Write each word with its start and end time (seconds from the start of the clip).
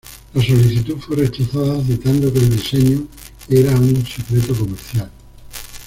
La 0.33 0.43
solicitud 0.43 0.97
fue 0.97 1.17
rechazada, 1.17 1.79
citando 1.85 2.33
que 2.33 2.39
el 2.39 2.49
diseño 2.49 3.05
era 3.47 3.69
un 3.75 4.03
secreto 4.03 4.55
comercial. 4.55 5.11